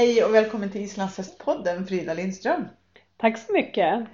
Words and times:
Hej 0.00 0.24
och 0.24 0.34
välkommen 0.34 0.70
till 0.70 0.80
Islandshästpodden 0.80 1.86
Frida 1.86 2.14
Lindström. 2.14 2.64
Tack 3.16 3.38
så 3.38 3.52
mycket. 3.52 4.04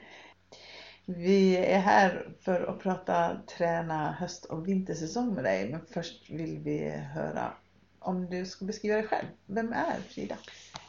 Vi 1.05 1.57
är 1.57 1.79
här 1.79 2.29
för 2.41 2.71
att 2.71 2.79
prata 2.79 3.37
träna 3.59 4.13
höst 4.13 4.45
och 4.45 4.69
vintersäsong 4.69 5.35
med 5.35 5.45
dig. 5.45 5.71
Men 5.71 5.81
först 5.93 6.31
vill 6.31 6.59
vi 6.65 6.91
höra 6.91 7.53
om 7.99 8.31
du 8.31 8.47
ska 8.47 8.65
beskriva 8.65 8.95
dig 8.95 9.05
själv. 9.05 9.27
Vem 9.47 9.73
är 9.73 10.01
Frida? 10.09 10.37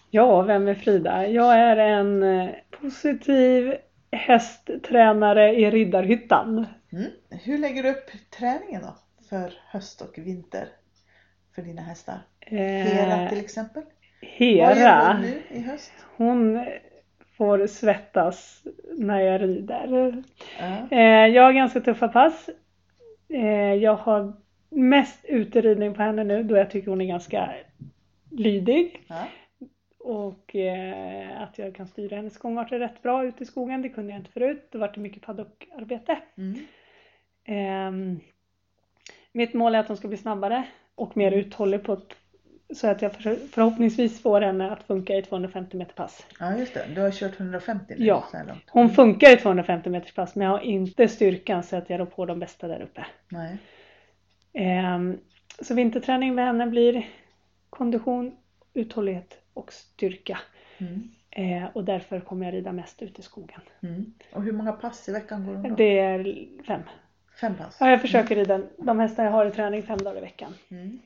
Ja, 0.10 0.42
vem 0.42 0.68
är 0.68 0.76
Frida? 0.76 1.28
Jag 1.28 1.56
är 1.56 1.78
en 1.78 2.24
eh, 2.24 2.50
positiv 2.82 3.74
hästtränare 4.12 5.56
i 5.56 5.72
Riddarhyttan. 5.72 6.66
Mm. 6.92 7.12
Hur 7.30 7.58
lägger 7.58 7.84
du 7.84 7.90
upp 7.90 8.12
träningen 8.30 8.82
då 8.82 8.96
för 9.30 9.54
höst 9.68 10.02
och 10.02 10.18
vinter 10.18 10.68
för 11.56 11.62
dina 11.62 11.82
hästar? 11.82 12.20
Hera 12.40 13.30
till 13.30 13.40
exempel? 13.40 13.84
Hera, 14.22 15.14
hon 15.14 15.22
nu 15.22 15.42
i 15.50 15.60
höst? 15.60 15.92
hon 16.18 16.66
får 17.38 17.68
svettas 17.68 18.64
när 18.98 19.20
jag 19.20 19.42
rider. 19.42 20.24
Eh, 20.92 21.00
Jag 21.36 21.44
har 21.44 21.54
ganska 21.54 21.80
tuffa 21.82 22.08
pass. 22.08 22.50
Eh, 23.30 23.74
Jag 23.74 23.96
har 23.96 24.34
mest 24.70 25.26
uteridning 25.26 25.94
på 25.94 26.02
henne 26.02 26.24
nu 26.24 26.44
då 26.44 26.58
jag 26.58 26.70
tycker 26.72 26.90
hon 26.90 27.02
är 27.02 27.06
ganska 27.06 27.54
lydig. 28.32 29.04
Ja. 29.08 29.28
Och 30.00 30.56
eh, 30.56 31.42
att 31.42 31.58
jag 31.58 31.76
kan 31.76 31.88
styra 31.88 32.16
hennes 32.16 32.38
gångarter 32.38 32.80
rätt 32.80 33.02
bra 33.02 33.26
ute 33.26 33.44
i 33.44 33.46
skogen. 33.46 33.82
Det 33.82 33.90
kunde 33.90 34.12
jag 34.12 34.20
inte 34.20 34.32
förut. 34.32 34.68
Det 34.72 34.78
var 34.78 34.92
det 34.94 35.00
mycket 35.02 35.22
paddockarbete. 35.22 36.18
Mm. 36.38 36.56
Ehm, 37.46 38.20
mitt 39.32 39.54
mål 39.54 39.76
är 39.76 39.80
att 39.80 39.88
hon 39.88 39.98
ska 39.98 40.08
bli 40.08 40.18
snabbare 40.18 40.64
och 40.96 41.18
mer 41.18 41.32
uthållig 41.32 41.84
på 41.84 41.94
ett, 41.94 42.16
så 42.76 42.88
att 42.88 43.02
jag 43.02 43.14
för, 43.14 43.36
förhoppningsvis 43.52 44.22
får 44.22 44.42
henne 44.42 44.72
att 44.72 44.84
funka 44.84 45.14
i 45.16 45.22
250 45.22 45.78
meter 45.78 45.94
pass. 45.94 46.26
ja, 46.40 46.58
just 46.58 46.74
det. 46.74 46.86
Du 46.96 47.02
har 47.02 47.12
kört 47.12 47.40
150 47.40 47.96
nu 47.98 48.06
Ja. 48.06 48.28
så 48.32 48.38
här 48.38 48.46
långt. 48.46 48.64
Hon 48.68 48.90
funkar 48.90 49.30
i 49.34 49.38
250 49.38 49.90
meters 49.90 50.14
pass 50.14 50.36
men 50.36 50.46
jag 50.48 50.52
har 50.52 50.60
inte 50.60 51.08
styrkan 51.08 51.64
så 51.64 51.76
att 51.76 51.90
jag 51.90 52.00
rår 52.00 52.06
på 52.06 52.26
de 52.26 52.40
bästa 52.40 52.68
där 52.68 52.82
uppe. 52.82 53.06
Nej. 53.30 53.58
Ehm, 54.54 55.18
så 55.62 55.74
vinterträning 55.74 56.36
med 56.36 56.46
henne 56.46 56.68
blir 56.68 57.08
kondition, 57.70 58.36
uthållighet 58.74 59.38
och 59.54 59.74
styrka. 59.74 60.40
Mm. 60.78 61.12
Eh, 61.32 61.70
och 61.74 61.84
därför 61.84 62.20
kommer 62.20 62.46
jag 62.46 62.54
rida 62.54 62.72
mest 62.72 63.02
ute 63.02 63.20
i 63.20 63.24
skogen. 63.24 63.62
Mm. 63.84 64.14
Och 64.34 64.44
hur 64.44 64.52
många 64.52 64.72
pass 64.72 65.10
i 65.10 65.12
veckan 65.12 65.46
går 65.46 65.54
hon 65.54 65.64
då? 65.70 65.76
Det 65.76 66.00
är 66.00 66.46
fem. 66.68 66.82
Fem 67.42 67.56
pass? 67.56 67.78
Ja, 67.80 67.90
jag 67.90 68.02
försöker 68.02 68.36
rida 68.36 68.62
de 68.78 69.00
hästar 69.00 69.24
jag 69.24 69.32
har 69.32 69.46
i 69.46 69.52
träning 69.52 69.84
fem 69.84 69.98
dagar 69.98 70.18
i 70.18 70.22
veckan. 70.22 70.54
Mm. 70.72 71.00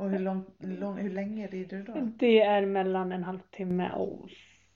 Och 0.00 0.10
hur, 0.10 0.18
lång, 0.18 0.44
lång, 0.58 0.98
hur 0.98 1.10
länge 1.10 1.46
rider 1.46 1.76
du 1.76 1.82
då? 1.82 1.92
Det 2.16 2.40
är 2.40 2.66
mellan 2.66 3.12
en 3.12 3.24
halvtimme 3.24 3.90
och 3.92 4.30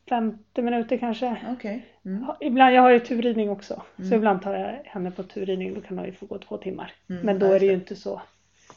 50 0.09 0.63
minuter 0.63 0.97
kanske. 0.97 1.37
Okej. 1.53 1.87
Mm. 2.05 2.25
Ibland, 2.41 2.75
jag 2.75 2.83
har 2.83 2.91
ju 2.91 3.01
turridning 3.01 3.51
också. 3.51 3.83
Mm. 3.99 4.11
Så 4.11 4.17
ibland 4.17 4.43
tar 4.43 4.55
jag 4.55 4.81
henne 4.85 5.11
på 5.11 5.23
turridning. 5.23 5.75
Då 5.75 5.81
kan 5.81 5.99
hon 5.99 6.07
ju 6.07 6.13
få 6.13 6.27
gå 6.27 6.39
två 6.39 6.57
timmar. 6.57 6.93
Mm. 7.11 7.27
Men 7.27 7.39
då 7.39 7.47
är 7.47 7.61
det 7.61 7.67
ju 7.67 7.73
inte 7.73 7.97
så 7.97 8.23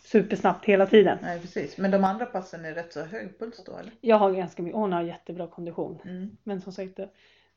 supersnabbt 0.04 0.66
hela 0.66 0.86
tiden. 0.86 1.18
Nej 1.22 1.40
precis. 1.40 1.78
Men 1.78 1.92
de 1.92 2.04
andra 2.04 2.26
passen 2.26 2.66
är 2.66 2.74
rätt 2.74 2.94
så 2.94 3.04
hög 3.04 3.40
puls 3.40 3.64
då 3.66 3.78
eller? 3.78 3.92
Jag 4.02 4.18
har 4.18 4.32
ganska 4.32 4.62
mycket, 4.62 4.78
hon 4.78 4.94
har 4.94 5.02
jättebra 5.02 5.48
kondition. 5.48 6.00
Mm. 6.06 6.38
Men 6.44 6.62
som 6.62 6.74
sagt, 6.74 7.00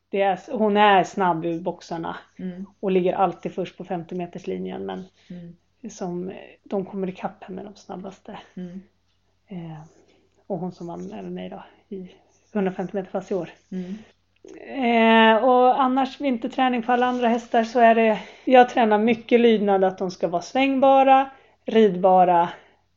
det 0.09 0.21
är, 0.23 0.39
hon 0.53 0.77
är 0.77 1.05
snabb 1.05 1.45
ur 1.45 1.61
boxarna. 1.61 2.17
Mm. 2.39 2.67
Och 2.81 2.91
ligger 2.91 3.13
alltid 3.13 3.53
först 3.53 3.79
på 3.79 3.85
50 3.85 4.15
meters 4.15 4.47
linjen. 4.47 4.87
Men 4.87 5.05
Mm. 5.29 5.57
Som, 5.89 6.33
de 6.65 6.85
kommer 6.85 7.09
ikapp 7.09 7.45
henne 7.45 7.63
de 7.63 7.75
snabbaste. 7.75 8.39
Mm. 8.55 8.81
Eh, 9.47 9.81
och 10.47 10.59
hon 10.59 10.73
som 10.73 10.87
vann 10.87 11.13
även 11.13 11.35
mig 11.35 11.49
då 11.49 11.65
i 11.89 12.11
150 12.53 12.97
meter 12.97 13.11
pass 13.11 13.31
i 13.31 13.35
år. 13.35 13.51
Mm. 13.71 13.95
Eh, 14.57 15.45
och 15.45 15.83
annars 15.83 16.21
vinterträning 16.21 16.83
på 16.83 16.93
alla 16.93 17.07
andra 17.07 17.29
hästar 17.29 17.65
så 17.65 17.81
är 17.81 17.95
det, 17.95 18.21
jag 18.45 18.69
tränar 18.69 18.99
mycket 18.99 19.41
lydnad 19.41 19.85
att 19.85 19.99
de 19.99 20.11
ska 20.11 20.29
vara 20.29 20.43
svängbara, 20.43 21.31
ridbara 21.65 22.49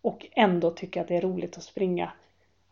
och 0.01 0.27
ändå 0.31 0.71
tycka 0.71 1.01
att 1.01 1.07
det 1.07 1.15
är 1.15 1.21
roligt 1.21 1.57
att 1.57 1.63
springa 1.63 2.11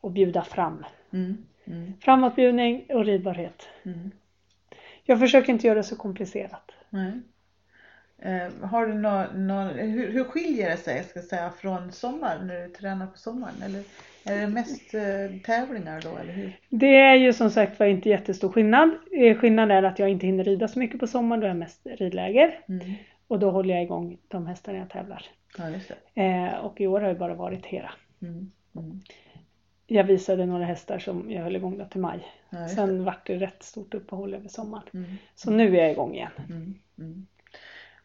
och 0.02 0.12
bjuda 0.12 0.42
fram. 0.42 0.86
Mm. 1.14 1.38
Mm. 1.66 1.94
Framåtbjudning 2.02 2.86
och 2.90 3.06
ridbarhet. 3.06 3.68
Mm. 3.84 4.12
Jag 5.04 5.20
försöker 5.20 5.54
inte 5.54 5.68
göra 5.68 5.78
det 5.78 5.84
så 5.84 5.96
komplicerat. 5.96 6.72
Nej. 6.90 7.12
Eh, 8.22 8.68
har 8.68 8.88
du 8.88 8.94
nå, 8.94 9.26
nå, 9.36 9.64
hur, 9.64 10.12
hur 10.12 10.24
skiljer 10.24 10.70
det 10.70 10.78
sig 10.78 11.04
ska 11.04 11.22
säga, 11.22 11.52
från 11.52 11.92
sommar 11.92 12.40
när 12.44 12.62
du 12.62 12.74
tränar 12.74 13.08
på 13.08 13.18
sommaren? 13.18 13.62
Eller 13.66 13.84
är 14.26 14.42
det 14.42 14.48
mest 14.48 14.94
eh, 14.94 15.42
tävlingar 15.46 16.02
då 16.02 16.18
eller 16.18 16.34
hur? 16.34 16.60
Det 16.70 16.96
är 16.96 17.16
ju 17.16 17.34
som 17.34 17.50
sagt 17.50 17.80
var 17.80 17.86
inte 17.86 18.10
jättestor 18.10 18.52
skillnad. 18.52 18.90
Eh, 19.12 19.38
Skillnaden 19.38 19.78
är 19.78 19.84
att 19.84 20.00
jag 20.00 20.10
inte 20.10 20.26
hinner 20.26 20.44
rida 20.44 20.68
så 20.68 20.80
mycket 20.80 21.00
på 21.00 21.08
sommaren, 21.08 21.40
då 21.40 21.46
är 21.46 21.50
jag 21.50 21.58
mest 21.58 21.82
ridläger. 21.86 22.60
Mm. 22.70 22.94
Och 23.28 23.40
då 23.40 23.52
håller 23.52 23.74
jag 23.74 23.84
igång 23.84 24.18
de 24.28 24.48
hästarna 24.48 24.78
jag 24.78 24.90
tävlar. 24.90 25.26
Ja. 25.58 26.24
Eh, 26.24 26.54
och 26.56 26.82
i 26.82 26.88
år 26.88 27.02
har 27.02 27.08
det 27.08 27.16
bara 27.16 27.34
varit 27.34 27.66
Hera. 27.66 27.92
Mm. 28.22 28.52
Mm. 28.76 29.02
Jag 29.88 30.04
visade 30.04 30.46
några 30.46 30.66
hästar 30.66 31.00
som 31.00 31.32
jag 31.32 31.44
höll 31.44 31.56
igång 31.56 31.78
då 31.78 31.86
till 31.86 32.02
maj. 32.02 32.28
Ja. 32.50 32.68
Sen 32.68 33.04
vart 33.04 33.28
det 33.28 33.36
rätt 33.36 33.64
stort 33.64 33.94
uppehåll 33.94 34.34
över 34.34 34.48
sommaren. 34.48 34.84
Mm. 34.94 35.12
Så 35.36 35.52
nu 35.52 35.78
är 35.78 35.82
jag 35.82 35.92
igång 35.92 36.16
igen. 36.16 36.32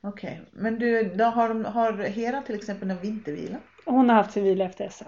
Okej, 0.06 0.40
men 0.52 0.78
du, 0.78 1.02
då 1.14 1.24
har, 1.24 1.48
de, 1.48 1.64
har 1.64 1.92
Hera 1.92 2.42
till 2.42 2.54
exempel 2.54 2.90
en 2.90 2.98
vintervila? 2.98 3.56
Hon 3.84 4.08
har 4.08 4.16
haft 4.16 4.32
sin 4.32 4.44
vila 4.44 4.64
efter 4.64 4.88
SM. 4.88 5.04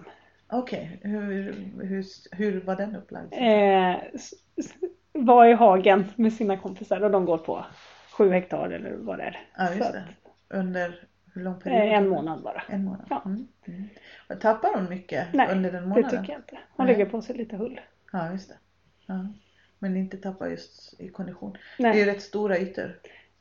Okej, 0.49 1.01
hur, 1.03 1.53
hur, 1.83 2.05
hur 2.37 2.61
var 2.61 2.77
den 2.77 2.97
upplagd? 2.97 3.33
Eh, 3.33 3.97
var 5.13 5.47
i 5.47 5.53
hagen 5.53 6.05
med 6.17 6.33
sina 6.33 6.57
kompisar 6.57 7.01
och 7.01 7.11
de 7.11 7.25
går 7.25 7.39
på 7.39 7.67
sju 8.13 8.31
hektar 8.31 8.71
eller 8.71 8.93
vad 8.93 9.19
det 9.19 9.25
är. 9.25 9.41
Ja, 9.57 9.75
just 9.75 9.93
det. 9.93 10.05
Under 10.49 11.05
hur 11.35 11.43
lång 11.43 11.61
period? 11.61 11.81
eh, 11.83 11.93
en 11.99 12.09
månad 12.09 12.43
bara. 12.43 12.63
En 12.69 12.85
månad? 12.85 13.07
Ja. 13.11 13.23
Mm. 13.27 13.49
Mm. 13.67 14.41
Tappar 14.41 14.75
hon 14.75 14.89
mycket 14.89 15.27
Nej, 15.33 15.49
under 15.53 15.73
den 15.73 15.83
Det 15.83 15.89
månaden? 15.89 16.11
tycker 16.11 16.33
jag 16.33 16.39
inte. 16.41 16.59
Hon 16.77 16.87
Nej. 16.87 16.97
lägger 16.97 17.11
på 17.11 17.23
sig 17.23 17.37
lite 17.37 17.57
hull. 17.57 17.81
Ja, 18.13 18.33
just 18.33 18.49
det. 18.49 18.55
Ja. 19.07 19.27
Men 19.79 19.97
inte 19.97 20.17
tappar 20.17 20.47
just 20.47 21.01
i 21.01 21.09
kondition. 21.09 21.57
Det 21.79 21.85
är 21.85 21.95
ju 21.95 22.05
Nej. 22.05 22.15
rätt 22.15 22.23
stora 22.23 22.59
ytor. 22.59 22.99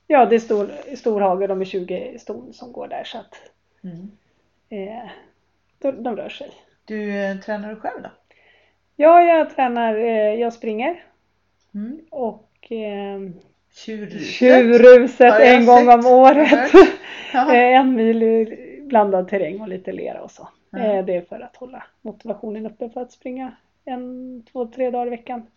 Ja, 0.07 0.25
det 0.25 0.35
är 0.35 0.39
stor, 0.39 0.95
stor 0.95 1.21
hage. 1.21 1.47
De 1.47 1.61
är 1.61 1.65
20 1.65 2.19
ston 2.19 2.53
som 2.53 2.71
går 2.71 2.87
där 2.87 3.03
så 3.03 3.17
att 3.17 3.35
Mm. 3.83 4.11
eh, 4.69 5.09
de, 5.79 6.03
de 6.03 6.15
rör 6.15 6.29
sig. 6.29 6.51
Du, 6.85 7.17
eh, 7.25 7.37
tränar 7.37 7.69
du 7.69 7.75
själv 7.75 8.01
då? 8.03 8.09
Ja, 8.95 9.23
jag 9.23 9.55
tränar. 9.55 9.95
Eh, 9.95 10.33
jag 10.33 10.53
springer 10.53 11.03
Mm. 11.73 11.99
och 12.11 12.71
eh, 12.71 13.19
Tjurruset? 13.73 14.21
Tjurruset 14.25 15.39
en 15.39 15.65
gång 15.65 15.89
om 15.89 16.05
året. 16.05 16.71
Ja. 17.33 17.53
Eh, 17.55 17.79
en 17.79 17.95
mil 17.95 18.23
i 18.23 18.79
blandad 18.83 19.27
terräng 19.29 19.61
och 19.61 19.67
lite 19.67 19.91
lera 19.91 20.21
och 20.21 20.31
så. 20.31 20.47
Eh, 20.77 21.05
Det 21.05 21.15
är 21.15 21.21
för 21.21 21.39
att 21.39 21.55
hålla 21.55 21.83
motivationen 22.01 22.65
uppe 22.65 22.89
för 22.89 23.01
att 23.01 23.11
springa 23.11 23.51
en, 23.85 24.43
två, 24.51 24.65
tre 24.67 24.91
dagar 24.91 25.07
i 25.07 25.09
veckan. 25.09 25.47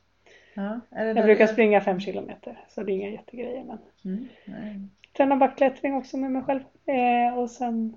Ja. 0.55 0.81
Det 0.91 1.05
Jag 1.05 1.25
brukar 1.25 1.47
springa 1.47 1.81
fem 1.81 2.01
kilometer 2.01 2.59
så 2.69 2.83
det 2.83 2.93
är 2.93 2.95
inga 2.95 3.11
jättegrejer. 3.11 3.65
Men 3.65 3.79
Mm. 4.05 4.29
Nej. 4.45 4.81
tränar 5.17 5.37
backklättring 5.37 5.95
också 5.95 6.17
med 6.17 6.31
mig 6.33 6.43
själv. 6.43 6.61
Eh, 6.87 7.39
och 7.39 7.51
sen 7.51 7.97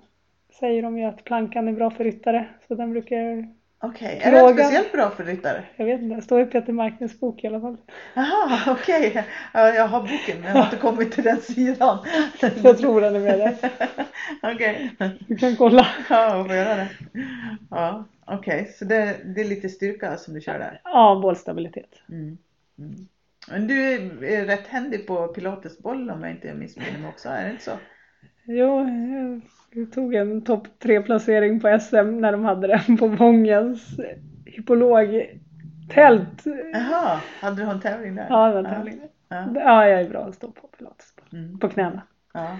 säger 0.60 0.82
de 0.82 0.98
ju 0.98 1.04
att 1.04 1.24
plankan 1.24 1.68
är 1.68 1.72
bra 1.72 1.90
för 1.90 2.04
ryttare. 2.04 2.46
Så 2.68 2.74
den 2.74 2.90
brukar 2.92 3.16
jag, 3.16 3.54
Okej, 3.78 4.20
är 4.22 4.32
den 4.32 4.54
speciellt 4.54 4.92
bra 4.92 5.10
för 5.10 5.24
ryttare? 5.24 5.64
jag 5.76 5.86
vet 5.86 6.00
inte, 6.00 6.16
det 6.16 6.22
står 6.22 6.40
i 6.40 6.46
Peter 6.46 6.72
Markners 6.72 7.20
bok 7.20 7.44
i 7.44 7.46
alla 7.46 7.60
fall. 7.60 7.76
Jaha, 8.14 8.58
okej. 8.72 9.24
Ja, 9.54 9.68
jag 9.68 9.86
har 9.88 10.00
boken 10.00 10.40
men 10.40 10.44
jag 10.44 10.52
har 10.54 10.64
inte 10.64 10.76
kommit 10.76 11.12
till 11.12 11.24
den 11.24 11.40
sidan. 11.40 11.98
Jag 12.62 12.78
tror 12.78 13.00
den 13.00 13.16
är 13.16 13.20
med 13.20 13.38
där. 13.38 13.54
Okej. 14.54 14.90
Du 15.28 15.36
kan 15.36 15.56
kolla. 15.56 15.86
Ja, 16.10 16.36
jag 16.36 16.46
får 16.46 16.56
göra 16.56 16.74
det. 16.76 16.88
Ja, 17.70 18.04
okej. 18.24 18.64
Så 18.78 18.84
det, 18.84 19.16
det 19.24 19.40
är 19.40 19.44
lite 19.44 19.68
styrka 19.68 20.16
som 20.16 20.34
du 20.34 20.40
kör 20.40 20.58
där? 20.58 20.80
Ja, 20.84 21.20
bålstabilitet. 21.22 21.90
Mm. 22.08 22.38
Mm. 22.78 23.08
Men 23.48 23.66
du 23.66 23.84
är 24.26 24.46
rätt 24.46 24.66
händig 24.66 25.06
på 25.06 25.28
pilatesboll 25.28 26.10
om 26.10 26.22
jag 26.22 26.30
inte 26.30 26.54
missminner 26.54 26.98
mig 26.98 27.08
också, 27.08 27.28
är 27.28 27.44
det 27.44 27.50
inte 27.50 27.64
så? 27.64 27.78
Jo, 28.44 28.86
jag 29.70 29.92
tog 29.92 30.14
en 30.14 30.42
topp 30.42 30.68
tre 30.78 31.02
placering 31.02 31.60
på 31.60 31.78
SM 31.80 32.20
när 32.20 32.32
de 32.32 32.44
hade 32.44 32.66
den 32.66 32.96
på 32.96 33.06
Vångens 33.06 34.00
hippologtält. 34.46 36.44
Jaha, 36.72 37.20
hade 37.40 37.64
du 37.64 37.70
en 37.70 37.80
tävling 37.80 38.14
där? 38.14 38.26
Ja, 38.28 38.46
det 38.46 38.52
var 38.52 38.58
en 38.58 38.74
tävling. 38.74 39.00
Ja. 39.28 39.48
Ja, 39.54 39.88
jag 39.88 40.00
är 40.00 40.08
bra 40.08 40.24
att 40.24 40.34
stå 40.34 40.50
på 40.50 40.66
pilatesboll. 40.78 41.26
Mm. 41.32 41.58
På 41.58 41.68
knäna. 41.68 42.02
ja. 42.34 42.56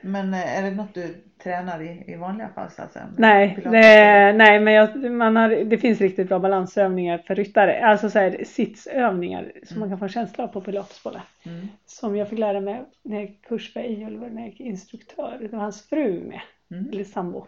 Men 0.00 0.34
eh, 0.34 0.58
är 0.58 0.62
det 0.62 0.70
något 0.70 0.94
du 0.94 1.14
tränar 1.42 1.82
i, 1.82 2.04
i 2.06 2.16
vanliga 2.16 2.48
fall 2.48 2.70
så 2.70 2.82
att 2.82 2.92
säga? 2.92 3.08
Nej, 3.18 3.58
det, 3.64 4.32
nej 4.32 4.60
men 4.60 4.74
jag, 4.74 5.12
man 5.12 5.36
har, 5.36 5.48
det 5.48 5.78
finns 5.78 6.00
riktigt 6.00 6.28
bra 6.28 6.38
balansövningar 6.38 7.18
för 7.18 7.34
ryttare. 7.34 7.84
Alltså 7.86 8.10
så 8.10 8.18
här, 8.18 8.44
sitsövningar 8.44 9.52
som 9.62 9.80
man 9.80 9.88
kan 9.88 9.98
få 9.98 10.04
en 10.04 10.08
känsla 10.08 10.44
av 10.44 10.48
på 10.48 10.60
pilatesbollen. 10.60 11.22
Mm. 11.46 11.68
Som 11.86 12.16
jag 12.16 12.28
fick 12.28 12.38
lära 12.38 12.60
mig 12.60 12.82
när 13.02 13.16
jag 13.16 13.24
gick 13.30 13.46
kurs 13.46 13.72
för 13.72 13.80
Ejolver 13.80 14.30
när 14.30 14.40
jag 14.42 14.50
gick 14.50 14.60
instruktör. 14.60 15.38
Det 15.40 15.48
var 15.48 15.58
hans 15.58 15.88
fru 15.88 16.20
med. 16.24 16.40
Mm. 16.72 16.88
eller 16.92 17.04
sambo. 17.04 17.46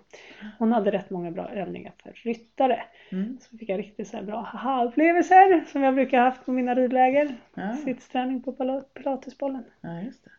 Hon 0.58 0.72
hade 0.72 0.90
rätt 0.90 1.10
många 1.10 1.31
bra 1.31 1.49
övningar 1.49 1.93
för 2.02 2.12
ryttare. 2.12 2.82
Mm. 3.12 3.38
Så 3.40 3.58
fick 3.58 3.69
jag 3.69 3.78
riktigt 3.78 4.08
så 4.08 4.22
bra 4.22 4.40
haha-upplevelser 4.43 5.64
som 5.72 5.82
jag 5.82 5.94
brukar 5.94 6.19
ha 6.19 6.25
haft 6.25 6.44
på 6.46 6.52
mina 6.52 6.75
ridläger. 6.75 7.34
Ja. 7.54 7.76
Sittsträning 7.76 8.43
på 8.43 8.52
pila- 8.52 8.84
pilatesbollen. 8.94 9.64
ja, 9.81 10.00
just 10.00 10.25
det. 10.25 10.31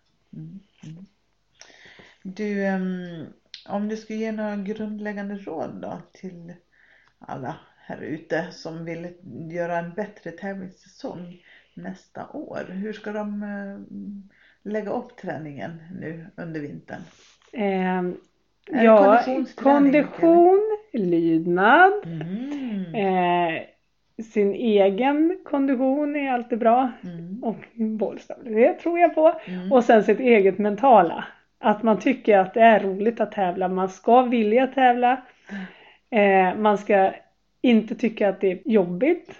Du, 2.24 2.66
ehm, 2.66 3.26
om 3.70 3.88
du 3.90 3.98
skulle 3.98 4.20
ge 4.20 4.32
några 4.32 4.56
grundläggande 4.56 5.36
råd 5.36 5.80
då 5.82 6.02
till 6.14 6.54
alla 7.20 7.56
här 7.78 7.98
ute 8.02 8.48
som 8.52 8.86
vill 8.86 9.08
göra 9.52 9.78
en 9.78 9.94
bättre 9.94 10.32
tävlingssäsong 10.32 11.38
nästa 11.76 12.28
år. 12.34 12.60
Hur 12.70 12.94
ska 12.94 13.12
de 13.12 13.44
eh, 13.44 13.80
lägga 14.72 14.92
upp 14.92 15.18
träningen 15.18 15.82
nu 16.00 16.26
under 16.38 16.60
vintern? 16.60 17.02
Det 18.68 18.84
ja, 18.84 19.24
kondition, 19.56 20.78
lydnad, 20.94 21.94
Mm. 22.06 22.96
eh, 22.96 23.62
sin 24.24 24.54
egen 24.54 25.40
kondition 25.46 26.16
är 26.16 26.32
alltid 26.32 26.60
bra 26.60 26.92
Mm. 27.04 27.44
och 27.44 27.58
bollstabilitet 27.76 28.80
tror 28.80 29.00
jag 29.00 29.16
på. 29.16 29.40
Mm. 29.46 29.72
Och 29.72 29.84
sen 29.84 30.04
sitt 30.04 30.20
eget 30.20 30.58
mentala. 30.58 31.26
Att 31.66 31.84
man 31.84 32.00
tycker 32.00 32.38
att 32.38 32.54
det 32.54 32.62
är 32.62 32.80
roligt 32.80 33.20
att 33.20 33.32
tävla. 33.32 33.68
Man 33.68 33.90
ska 33.90 34.22
vilja 34.22 34.68
tävla. 34.68 35.22
Eh, 36.10 36.56
man 36.56 36.78
ska 36.78 37.14
inte 37.62 37.96
tycka 37.96 38.30
att 38.30 38.42
det 38.42 38.52
är 38.52 38.60
jobbigt. 38.66 39.40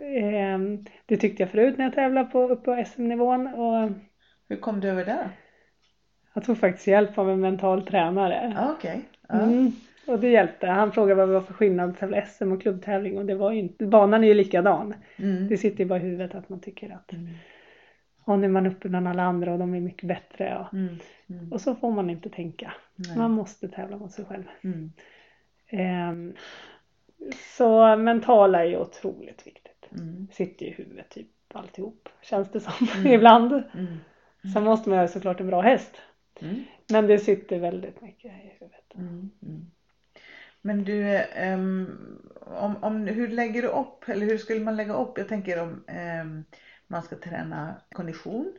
Eh, 0.00 0.58
det 1.06 1.16
tyckte 1.16 1.42
jag 1.42 1.50
förut 1.50 1.78
när 1.78 1.84
jag 1.84 1.94
tävlade 1.94 2.30
på, 2.30 2.48
upp 2.48 2.64
på 2.64 2.84
SM-nivån. 2.86 3.46
Och 3.46 3.90
Hur 4.48 4.56
kom 4.56 4.80
du 4.80 4.88
över 4.88 5.04
det? 5.04 5.28
jag 6.34 6.44
tog 6.44 6.58
faktiskt 6.58 6.86
hjälp 6.86 7.18
av 7.18 7.30
en 7.30 7.40
mental 7.40 7.86
tränare. 7.86 8.52
Ja, 8.56 8.74
okej. 8.78 9.00
Ja. 9.28 9.40
Mm. 9.40 9.72
Och 10.06 10.20
det 10.20 10.28
hjälpte. 10.28 10.66
Han 10.66 10.92
frågade 10.92 11.14
vad 11.14 11.28
det 11.28 11.34
var 11.34 11.40
för 11.40 11.54
skillnad 11.54 11.90
att 11.90 11.98
tävla 11.98 12.22
SM 12.22 12.52
och 12.52 12.62
klubbtävling 12.62 13.18
och 13.18 13.24
det 13.26 13.34
var 13.34 13.52
ju 13.52 13.58
inte, 13.58 13.86
banan 13.86 14.24
är 14.24 14.28
ju 14.28 14.34
likadan. 14.34 14.94
Mm. 15.16 15.48
Det 15.48 15.56
sitter 15.56 15.78
ju 15.78 15.84
bara 15.84 15.98
i 15.98 16.02
huvudet 16.02 16.34
att 16.34 16.48
man 16.48 16.60
tycker 16.60 16.90
att 16.94 17.12
Mm. 17.12 17.28
Och 18.24 18.38
nu 18.38 18.46
är 18.46 18.50
man 18.50 18.66
uppe 18.66 18.88
bland 18.88 19.08
alla 19.08 19.22
andra 19.22 19.52
och 19.52 19.58
de 19.58 19.74
är 19.74 19.80
mycket 19.80 20.08
bättre. 20.08 20.58
Och, 20.58 20.74
Mm. 20.74 20.96
Mm. 21.30 21.52
och 21.52 21.60
så 21.60 21.74
får 21.74 21.90
man 21.90 22.10
inte 22.10 22.28
tänka. 22.30 22.72
Nej. 22.96 23.16
Man 23.18 23.30
måste 23.30 23.68
tävla 23.68 23.96
mot 23.96 24.12
sig 24.12 24.24
själv. 24.24 24.44
Mm. 24.62 24.92
Ehm, 25.68 26.34
så 27.56 27.96
mentala 27.96 28.60
är 28.60 28.68
ju 28.68 28.76
otroligt 28.78 29.46
viktigt. 29.46 29.88
Mm. 29.92 30.26
Sitter 30.32 30.66
ju 30.66 30.72
i 30.72 30.74
huvudet 30.74 31.08
typ 31.10 31.26
alltihop 31.54 32.08
känns 32.22 32.50
det 32.50 32.60
som 32.60 32.72
Mm. 32.98 33.12
ibland. 33.12 33.52
Mm. 33.52 33.96
Sen 34.54 34.64
måste 34.64 34.90
man 34.90 35.02
ju 35.02 35.08
såklart 35.08 35.40
en 35.40 35.46
bra 35.46 35.60
häst. 35.60 35.96
Mm. 36.40 36.64
Men 36.90 37.06
det 37.06 37.18
sitter 37.18 37.58
väldigt 37.58 38.00
mycket 38.02 38.24
i 38.24 38.56
huvudet. 38.58 38.94
Mm. 38.94 39.30
Mm. 39.42 39.70
Men 40.62 40.84
du, 40.84 41.16
ehm, 41.16 41.88
om, 42.40 42.76
om, 42.84 43.06
hur 43.06 43.28
lägger 43.28 43.62
du 43.62 43.68
upp, 43.68 44.08
eller 44.08 44.26
hur 44.26 44.38
skulle 44.38 44.60
man 44.60 44.76
lägga 44.76 44.94
upp? 44.94 45.18
Jag 45.18 45.28
tänker 45.28 45.62
om 45.62 45.84
ehm, 45.86 46.44
man 46.90 47.02
ska 47.02 47.16
träna 47.16 47.74
kondition. 47.92 48.52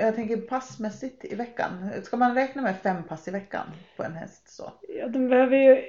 Jag 0.00 0.14
tänker 0.14 0.36
passmässigt 0.36 1.24
i 1.24 1.34
veckan. 1.34 1.90
Ska 2.02 2.16
man 2.16 2.34
räkna 2.34 2.62
med 2.62 2.76
fem 2.82 3.02
pass 3.02 3.28
i 3.28 3.30
veckan 3.30 3.66
på 3.96 4.02
en 4.04 4.12
häst 4.14 4.48
så? 4.48 4.72
Ja, 4.88 5.08
de 5.08 5.28
behöver 5.28 5.56
ju, 5.56 5.82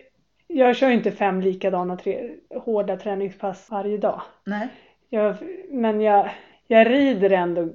jag 0.47 0.75
kör 0.75 0.87
ju 0.89 0.93
inte 0.93 1.11
fem 1.11 1.41
likadana 1.41 1.97
tre, 1.97 2.35
hårda 2.55 2.97
träningspass 2.97 3.67
varje 3.69 3.97
dag. 3.97 4.21
Nej? 4.43 4.67
Jag, 5.09 5.35
men 5.69 6.01
jag, 6.01 6.31
jag 6.67 6.89
rider 6.89 7.29
ändå 7.29 7.69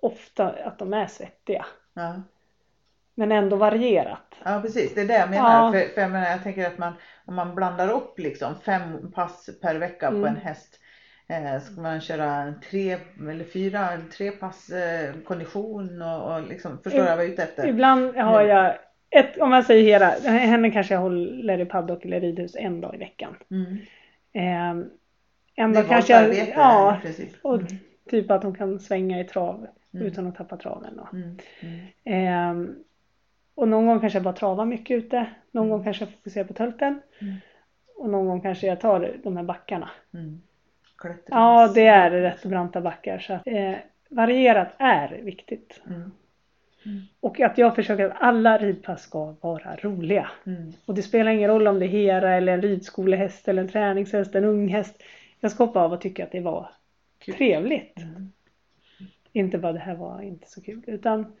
ofta 0.00 0.50
att 0.50 0.78
de 0.78 0.94
är 0.94 1.06
svettiga. 1.06 1.66
Ja. 1.94 2.22
Men 3.14 3.32
ändå 3.32 3.56
varierat. 3.56 4.34
ja, 4.44 4.60
precis. 4.62 4.94
Det 4.94 5.00
är 5.00 5.04
det 5.08 5.18
jag 5.18 5.30
menar. 5.30 5.66
Ja. 5.66 5.72
För, 5.72 5.94
för 5.94 6.00
jag, 6.00 6.10
menar, 6.10 6.30
jag 6.30 6.42
tänker 6.42 6.66
att 6.66 6.78
man, 6.78 6.92
om 7.24 7.34
man 7.34 7.54
blandar 7.54 7.88
upp 7.92 8.18
liksom 8.18 8.54
fem 8.64 9.12
pass 9.12 9.50
per 9.62 9.74
vecka 9.74 10.10
på 10.10 10.16
Mm. 10.16 10.26
en 10.28 10.36
häst. 10.36 10.80
Eh, 11.28 11.60
ska 11.60 11.80
man 11.80 12.00
köra 12.00 12.54
tre 12.70 12.96
eller 13.30 13.44
fyra, 13.44 13.88
tre 14.16 14.30
pass 14.30 14.70
eh, 14.70 15.14
kondition 15.24 16.02
och, 16.02 16.34
och 16.34 16.48
liksom, 16.48 16.78
förstår 16.78 17.00
Ib- 17.00 17.06
jag 17.08 17.16
vad 17.16 17.24
jag 17.24 17.28
är 17.28 17.32
ute 17.32 17.42
efter? 17.42 17.66
Ibland 17.66 18.16
har 18.16 18.42
jag 18.42 18.74
ett, 19.10 19.38
om 19.38 19.50
man 19.50 19.64
säger 19.64 19.84
hela, 19.84 20.06
henne 20.30 20.70
kanske 20.70 20.94
jag 20.94 21.00
håller 21.00 21.60
i 21.60 21.64
paddock 21.64 22.04
eller 22.04 22.20
ridhus 22.20 22.56
en 22.56 22.80
dag 22.80 22.94
i 22.94 22.98
veckan. 22.98 23.36
Mm. 23.50 23.76
Eh, 24.32 24.86
en 25.56 25.72
dag 25.72 25.88
kanske 25.88 26.12
jag, 26.12 26.48
ja, 26.48 26.98
i 27.18 27.28
och 27.42 27.54
Mm. 27.54 27.66
typ 28.10 28.30
att 28.30 28.42
hon 28.42 28.54
kan 28.54 28.80
svänga 28.80 29.20
i 29.20 29.24
trav 29.24 29.66
Mm. 29.94 30.06
utan 30.06 30.26
att 30.26 30.36
tappa 30.36 30.56
traven. 30.56 30.98
Och, 30.98 31.14
Mm. 31.14 31.36
Mm. 31.60 31.80
Ehm, 32.04 32.74
och 33.54 33.68
någon 33.68 33.86
gång 33.86 34.00
kanske 34.00 34.16
jag 34.16 34.24
bara 34.24 34.34
travar 34.34 34.64
mycket 34.64 34.96
ute. 35.04 35.26
Någon 35.50 35.68
gång 35.70 35.84
kanske 35.84 36.04
jag 36.04 36.12
fokuserar 36.12 36.44
på 36.44 36.52
tölten. 36.54 37.00
Och 37.96 38.10
någon 38.10 38.26
gång 38.26 38.40
kanske 38.40 38.66
jag 38.66 38.80
tar 38.80 39.16
de 39.24 39.36
här 39.36 39.44
backarna. 39.44 39.90
Klättrings- 41.08 41.22
Ja, 41.30 41.72
det 41.74 41.86
är 41.86 42.10
rätt 42.10 42.44
branta 42.44 42.80
backar. 42.80 43.18
Så 43.18 43.32
att, 43.32 43.46
eh, 43.46 43.74
varierat 44.08 44.68
är 44.78 45.08
viktigt. 45.22 45.80
Mm. 45.86 46.10
Och 47.20 47.40
att 47.40 47.58
jag 47.58 47.74
försöker 47.74 48.04
att 48.04 48.16
alla 48.22 48.58
ridpass 48.58 49.02
ska 49.02 49.34
vara 49.40 49.76
roliga. 49.76 50.30
Mm. 50.46 50.72
Och 50.86 50.94
det 50.94 51.02
spelar 51.02 51.30
ingen 51.30 51.50
roll 51.50 51.66
om 51.68 51.78
det 51.78 51.86
är 51.86 51.88
Hera 51.88 52.34
eller 52.34 52.52
en 52.52 52.62
ridskolehäst 52.62 53.48
eller 53.48 53.62
en 53.62 53.68
träningshäst, 53.68 54.34
en 54.34 54.44
ung 54.44 54.68
häst. 54.68 55.02
Jag 55.40 55.50
ska 55.50 55.64
hoppa 55.64 55.80
av 55.80 55.92
och 55.92 56.00
tycka 56.00 56.24
att 56.24 56.32
det 56.32 56.40
var 56.40 56.70
Kul. 57.18 57.34
trevligt. 57.34 57.98
Mm. 57.98 58.32
Inte 59.32 59.58
bara 59.58 59.72
det 59.72 59.78
här 59.78 59.94
var 59.94 60.22
inte 60.22 60.50
så 60.50 60.62
kul. 60.62 60.82
Utan, 60.86 61.36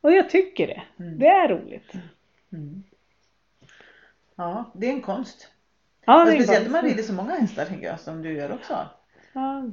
och 0.00 0.12
jag 0.12 0.30
tycker 0.30 0.66
det. 0.66 0.82
Mm. 1.04 1.18
Det 1.18 1.26
är 1.26 1.48
roligt. 1.48 1.92
Mm. 2.52 2.82
Ja, 4.36 4.64
det 4.74 4.86
är 4.86 4.90
en 4.92 5.02
konst. 5.02 5.52
Ja, 6.06 6.24
det 6.24 6.30
är 6.30 6.34
speciellt 6.34 6.66
om 6.66 6.72
man 6.72 6.84
rider 6.84 7.02
så 7.02 7.12
många 7.12 7.32
hästar 7.34 7.64
tänker 7.64 7.86
jag 7.86 8.00
som 8.00 8.22
du 8.22 8.32
gör 8.32 8.52
också. 8.52 8.74
Ja. 9.32 9.64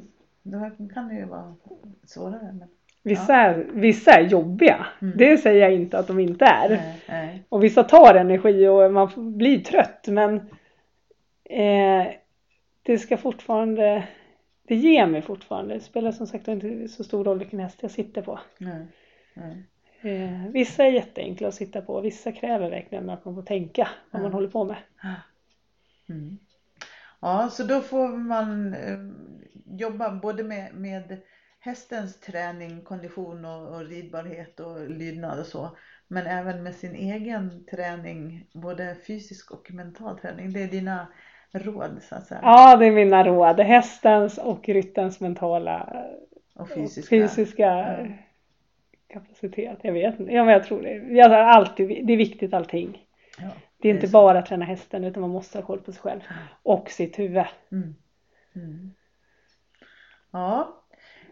Då 0.44 0.72
kan 0.94 1.08
det 1.08 1.16
ju 1.16 1.26
vara 1.26 1.56
svårare. 2.04 2.56
Men... 2.60 2.68
Vissa, 3.04 3.36
är, 3.36 3.68
vissa 3.74 4.12
är 4.12 4.22
jobbiga. 4.22 4.86
Mm. 5.02 5.18
Det 5.18 5.38
säger 5.38 5.62
jag 5.62 5.74
inte 5.74 5.98
att 5.98 6.08
de 6.08 6.20
inte 6.20 6.46
är. 6.46 6.70
Nej, 6.70 7.04
nej. 7.10 7.44
Och 7.50 7.64
vissa 7.64 7.84
tar 7.84 8.16
energi 8.16 8.68
och 8.68 8.94
man 8.94 9.38
blir 9.38 9.60
trött 9.60 10.06
men 10.08 10.36
eh, 11.44 12.08
det 12.84 12.98
ska 12.98 13.18
fortfarande 13.18 14.04
det 14.68 14.76
ger 14.76 15.08
mig 15.08 15.22
fortfarande. 15.22 15.74
Det 15.74 15.80
spelar 15.80 16.12
som 16.12 16.28
sagt 16.28 16.48
inte 16.48 16.88
så 16.88 17.04
stor 17.04 17.24
roll 17.24 17.40
vilken 17.40 17.60
häst 17.60 17.78
jag 17.82 17.92
sitter 17.92 18.22
på. 18.22 18.40
nej, 18.58 18.86
nej. 19.34 19.64
Eh, 20.02 20.52
vissa 20.52 20.84
är 20.86 20.92
jätteenkla 20.92 21.48
att 21.48 21.56
sitta 21.56 21.82
på. 21.82 22.02
Vissa 22.02 22.32
kräver 22.32 22.70
verkligen 22.70 23.10
att 23.10 23.26
man 23.26 23.36
får 23.36 23.42
tänka 23.44 23.88
vad 24.12 24.22
man 24.22 24.32
Ja. 24.32 24.36
håller 24.36 24.48
på 24.50 24.64
med. 24.64 24.78
Mm. 26.10 26.38
Ja, 27.20 27.50
så 27.50 27.64
då 27.64 27.82
får 27.82 28.08
man 28.08 28.74
eh, 28.74 29.00
jobba 29.66 30.12
både 30.12 30.44
med, 30.44 30.76
med 30.76 31.18
hästens 31.60 32.20
träning, 32.20 32.82
kondition 32.82 33.46
och, 33.46 33.76
och 33.76 33.86
ridbarhet 33.86 34.60
och 34.60 34.90
lydnad 34.90 35.40
och 35.40 35.46
så. 35.46 35.78
Men 36.08 36.28
även 36.28 36.64
med 36.64 36.76
sin 36.76 36.96
egen 36.96 37.66
träning, 37.66 38.46
både 38.54 38.96
fysisk 39.08 39.52
och 39.52 39.72
mental 39.72 40.20
träning. 40.20 40.54
Det 40.54 40.64
är 40.64 40.68
dina 40.68 41.08
råd 41.52 42.02
så 42.10 42.16
att 42.16 42.28
säga. 42.28 42.40
Ja, 42.44 42.78
det 42.78 42.86
är 42.86 42.92
mina 42.92 43.24
råd. 43.24 43.60
Hästens 43.60 44.38
och 44.38 44.70
ryttarens 44.70 45.20
mentala 45.20 46.04
och 46.54 46.62
och 46.62 46.70
fysiska. 46.70 47.10
fysiska 47.10 47.64
Ja. 47.64 48.08
kapacitet. 49.08 49.80
Jag 49.82 49.94
vet 49.94 50.20
inte. 50.20 50.32
Ja, 50.34 50.44
men 50.44 50.54
jag 50.54 50.64
tror 50.64 50.82
det. 50.82 50.94
Jag 50.94 51.34
alltid, 51.34 52.08
det 52.08 52.14
är 52.14 52.18
viktigt 52.18 52.54
allting. 52.54 53.06
Ja, 53.40 53.50
Det 53.84 53.90
är 53.90 53.94
inte 53.94 54.08
bara 54.08 54.40
att 54.40 54.46
träna 54.46 54.66
hästen 54.66 55.04
utan 55.04 55.22
man 55.22 55.30
måste 55.30 55.58
ha 55.58 55.66
koll 55.66 55.80
på 55.82 55.92
sig 55.92 56.02
själv. 56.02 56.22
Och 56.64 56.90
sitt 56.90 57.20
huvud. 57.20 57.44
Mm. 57.72 57.96
Mm. 58.56 58.92
Ja, 60.32 60.84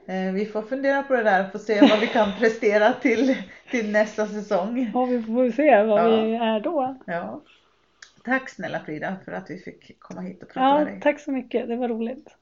eh, 0.07 0.33
vi 0.33 0.45
får 0.45 0.61
fundera 0.61 1.03
på 1.03 1.13
det 1.13 1.23
där 1.23 1.45
och 1.45 1.51
få 1.51 1.59
se 1.59 1.81
vad 1.81 1.99
vi 1.99 2.07
kan 2.07 2.31
prestera 2.39 2.93
till, 2.93 3.35
till 3.71 3.91
nästa 3.91 4.27
säsong. 4.27 4.91
Ja, 4.93 5.05
vi 5.05 5.21
får 5.23 5.51
se 5.51 5.83
vad 5.83 5.99
Ja. 5.99 6.21
vi 6.21 6.35
är 6.35 6.59
då. 6.59 6.97
Ja. 7.05 7.41
Tack 8.23 8.49
snälla 8.49 8.79
Frida 8.79 9.15
för 9.25 9.31
att 9.31 9.49
vi 9.49 9.57
fick 9.57 9.99
komma 9.99 10.21
hit 10.21 10.43
och 10.43 10.49
prata 10.49 10.73
med 10.73 10.81
Ja, 10.81 10.85
dig. 10.85 10.99
tack 11.01 11.19
så 11.19 11.31
mycket. 11.31 11.67
Det 11.67 11.75
var 11.75 11.87
roligt. 11.89 12.35